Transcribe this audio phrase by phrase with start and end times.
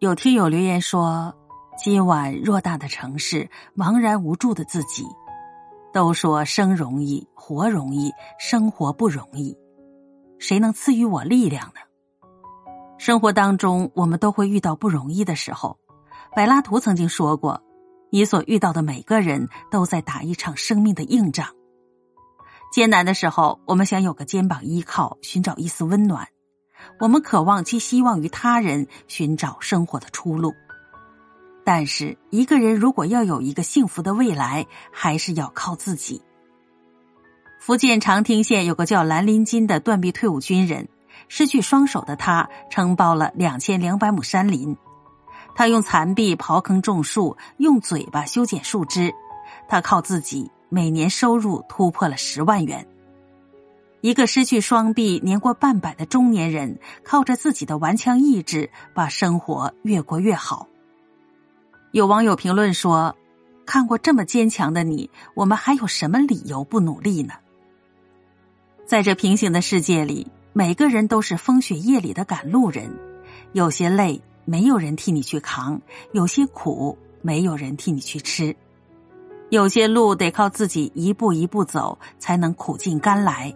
[0.00, 1.34] 有听友留言说
[1.76, 5.04] ：“今晚偌大的城市，茫然无助的自己，
[5.92, 9.58] 都说生容易，活容易，生活不容易，
[10.38, 11.80] 谁能赐予我力量呢？”
[12.96, 15.80] 生活当中，我们都会遇到不容易的时候。
[16.32, 17.60] 柏拉图曾经说过
[18.12, 21.48] ：“你所遇到的每个人都在打一场生命的硬仗。”
[22.72, 26.28] 艰难的时候，我们想有个肩膀依靠，寻找一丝温暖。
[26.98, 30.54] 我们渴望寄希望于他人，寻找生活的出路。
[31.64, 36.22] 但是，一个人如果要有一个幸福的未来，还是要靠自己。
[37.60, 40.88] 福建长汀县有个叫兰林金的断臂退伍军人，
[41.28, 44.76] 失去双手的他承包了两千两百亩山林。
[45.54, 49.12] 他用残臂刨坑种树，用嘴巴修剪树枝。
[49.68, 52.86] 他靠自己，每年收入突破了十万元。
[54.00, 60.68] 一个失去双臂、年过半百的中年人，靠着自己的顽强意志，把生活越过越好。
[61.90, 63.16] 有网友评论说
[63.66, 67.34] ：“看过这么坚强的你，我们还有什么理由不努力呢？”
[68.86, 72.96] 在这平行的世界里，每个人都是风雪夜里的赶路人，
[73.52, 75.80] 有些累没有人替你去扛，
[76.12, 78.54] 有些苦没有人替你去吃，
[79.50, 83.52] 有些路得靠自己一步一步走，才能苦尽甘来。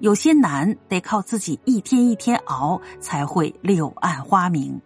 [0.00, 4.80] 有些难得靠自己一天一天熬，才会柳暗花明。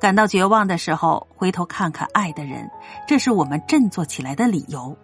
[0.00, 2.70] 感到绝望的时候，回头看看爱的人，
[3.06, 4.96] 这是我们振作起来的理由。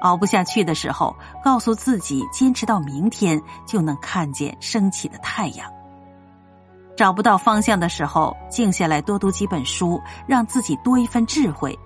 [0.00, 5.70] 熬不下去的时候，告诉自己坚持到明天，就能看见升起的太阳。
[6.96, 11.78] 找不到方向的时候，静下来多读几本书，让自己多一份智慧。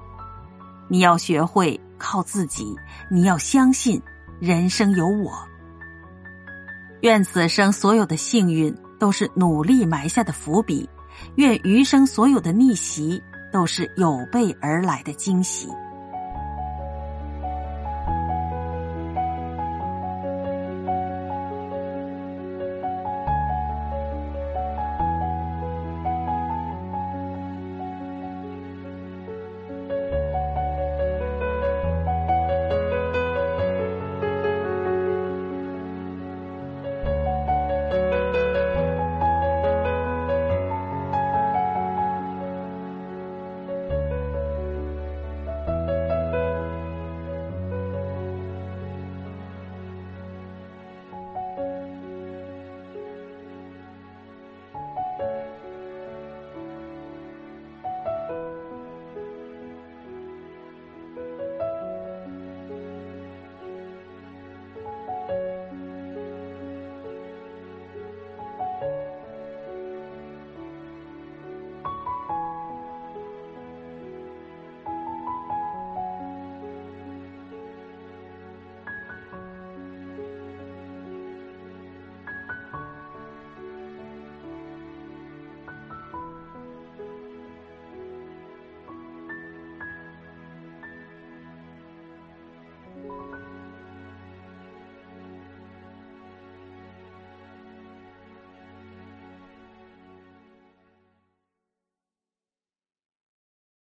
[0.88, 2.77] 你要学会靠自己，
[3.10, 4.00] 你要相信
[4.40, 5.32] 人生有我。
[7.05, 10.88] 愿此生所有的幸运都是努力埋下的伏笔，
[11.34, 15.69] 愿余生所有的逆袭都是有备而来的惊喜。